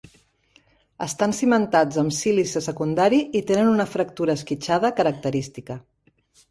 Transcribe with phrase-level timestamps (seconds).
[1.05, 5.81] Estan cimentats amb sílice secundari i tenen una fractura esquitxada característica.